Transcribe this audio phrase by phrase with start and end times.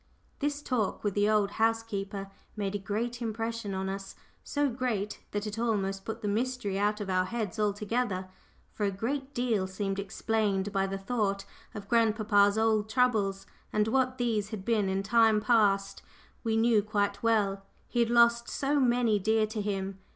[0.39, 5.45] This talk with the old housekeeper made a great impression on us so great that
[5.45, 8.27] it almost put the mystery out of our heads altogether.
[8.73, 11.45] For a great deal seemed explained by the thought
[11.75, 16.01] of grandpapa's old troubles, and what these had been in time past
[16.43, 17.63] we knew quite well.
[17.87, 19.99] He had lost so many dear to him.